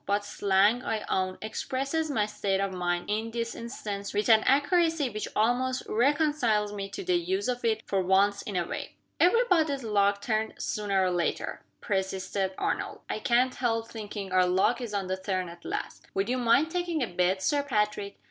But 0.07 0.25
slang, 0.25 0.81
I 0.81 1.05
own, 1.09 1.37
expresses 1.43 2.09
my 2.09 2.25
state 2.25 2.59
of 2.59 2.73
mind, 2.73 3.05
in 3.07 3.29
this 3.29 3.53
instance, 3.53 4.15
with 4.15 4.29
an 4.29 4.41
accuracy 4.47 5.11
which 5.11 5.27
almost 5.35 5.83
reconciles 5.87 6.73
me 6.73 6.89
to 6.89 7.03
the 7.03 7.17
use 7.17 7.47
of 7.47 7.63
it 7.63 7.83
for 7.85 8.01
once 8.01 8.41
in 8.41 8.55
a 8.55 8.65
way." 8.65 8.95
"Every 9.19 9.43
body's 9.47 9.83
luck 9.83 10.19
turns 10.19 10.63
sooner 10.65 11.03
or 11.03 11.11
later," 11.11 11.61
persisted 11.81 12.55
Arnold. 12.57 13.01
"I 13.11 13.19
can't 13.19 13.53
help 13.53 13.89
thinking 13.91 14.31
our 14.31 14.47
luck 14.47 14.81
is 14.81 14.95
on 14.95 15.05
the 15.05 15.17
turn 15.17 15.47
at 15.49 15.63
last. 15.63 16.03
Would 16.15 16.29
you 16.29 16.39
mind 16.39 16.71
taking 16.71 17.03
a 17.03 17.07
bet, 17.07 17.43
Sir 17.43 17.61
Patrick?" 17.61 18.17